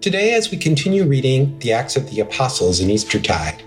[0.00, 3.62] Today, as we continue reading the Acts of the Apostles in Eastertide,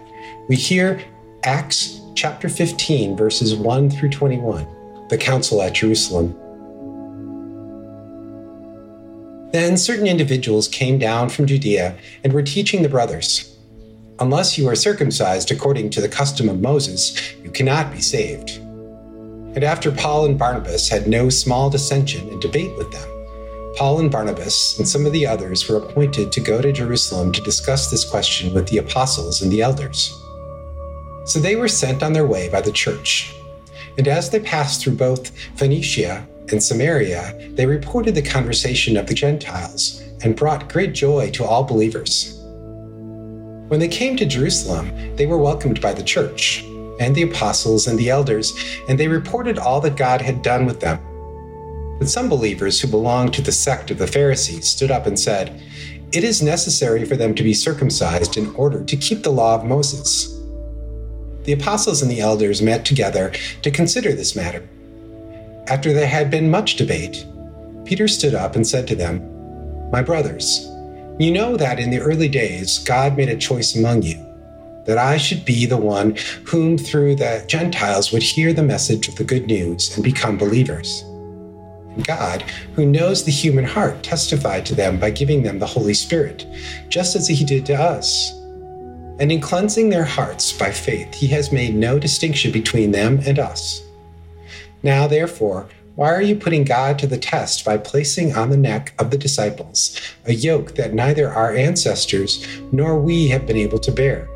[0.47, 0.99] we hear
[1.44, 4.65] Acts chapter 15, verses 1 through 21,
[5.09, 6.33] the Council at Jerusalem.
[9.51, 13.56] Then certain individuals came down from Judea and were teaching the brothers
[14.18, 18.58] Unless you are circumcised according to the custom of Moses, you cannot be saved.
[19.55, 23.12] And after Paul and Barnabas had no small dissension and debate with them,
[23.76, 27.41] Paul and Barnabas and some of the others were appointed to go to Jerusalem to
[27.41, 30.16] discuss this question with the apostles and the elders.
[31.26, 33.36] So they were sent on their way by the church.
[33.98, 39.16] And as they passed through both Phoenicia and Samaria, they reported the conversation of the
[39.16, 42.40] Gentiles and brought great joy to all believers.
[43.70, 46.63] When they came to Jerusalem, they were welcomed by the church
[46.99, 48.54] and the apostles and the elders,
[48.88, 50.99] and they reported all that God had done with them
[52.03, 55.62] but some believers who belonged to the sect of the Pharisees stood up and said,
[56.12, 59.63] It is necessary for them to be circumcised in order to keep the law of
[59.63, 60.37] Moses.
[61.45, 64.67] The apostles and the elders met together to consider this matter.
[65.67, 67.25] After there had been much debate,
[67.85, 70.67] Peter stood up and said to them, My brothers,
[71.19, 74.17] you know that in the early days God made a choice among you,
[74.88, 76.17] that I should be the one
[76.47, 81.05] whom through the Gentiles would hear the message of the good news and become believers.
[82.02, 82.41] God,
[82.75, 86.47] who knows the human heart, testified to them by giving them the Holy Spirit,
[86.89, 88.31] just as He did to us.
[89.19, 93.38] And in cleansing their hearts by faith, He has made no distinction between them and
[93.38, 93.83] us.
[94.81, 98.95] Now, therefore, why are you putting God to the test by placing on the neck
[98.97, 103.91] of the disciples a yoke that neither our ancestors nor we have been able to
[103.91, 104.28] bear?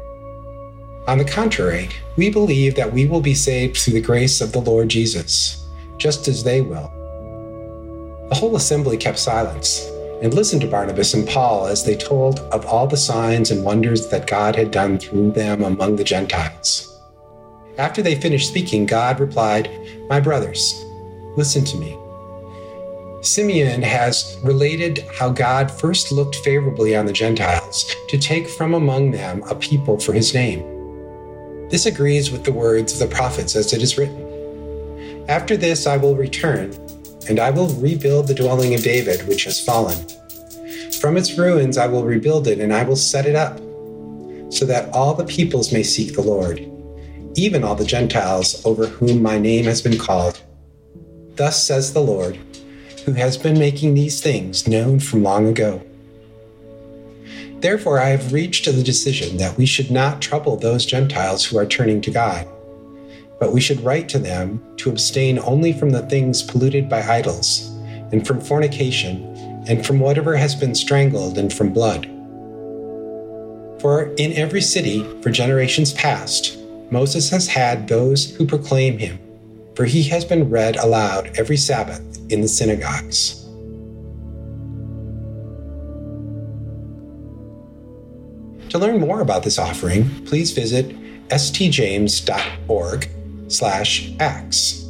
[1.08, 4.62] On the contrary, we believe that we will be saved through the grace of the
[4.62, 5.66] Lord Jesus,
[5.98, 6.92] just as they will.
[8.30, 9.90] The whole assembly kept silence
[10.22, 14.10] and listened to Barnabas and Paul as they told of all the signs and wonders
[14.10, 16.94] that God had done through them among the Gentiles.
[17.78, 19.70] After they finished speaking, God replied,
[20.10, 20.84] My brothers,
[21.38, 21.98] listen to me.
[23.22, 29.12] Simeon has related how God first looked favorably on the Gentiles to take from among
[29.12, 30.60] them a people for his name.
[31.70, 35.96] This agrees with the words of the prophets as it is written After this I
[35.96, 36.72] will return
[37.30, 39.98] and I will rebuild the dwelling of David, which has fallen.
[41.00, 43.58] From its ruins I will rebuild it, and I will set it up,
[44.52, 46.60] so that all the peoples may seek the Lord,
[47.36, 50.42] even all the Gentiles over whom my name has been called.
[51.36, 52.40] Thus says the Lord,
[53.06, 55.82] who has been making these things known from long ago.
[57.60, 61.58] Therefore, I have reached to the decision that we should not trouble those Gentiles who
[61.58, 62.48] are turning to God
[63.40, 67.68] but we should write to them to abstain only from the things polluted by idols,
[68.12, 69.24] and from fornication,
[69.68, 72.06] and from whatever has been strangled, and from blood.
[73.82, 76.58] For in every city, for generations past,
[76.90, 79.20] Moses has had those who proclaim him,
[79.76, 83.44] for he has been read aloud every Sabbath in the synagogues.
[88.70, 90.90] To learn more about this offering, please visit
[91.30, 93.10] stjames.org
[93.48, 94.87] slash acts.